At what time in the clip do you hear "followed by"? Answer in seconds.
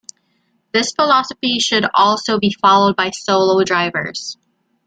2.59-3.11